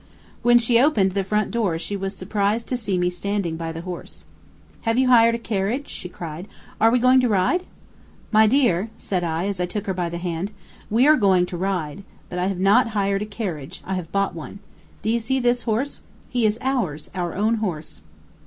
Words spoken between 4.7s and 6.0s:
"Have you hired a carriage?"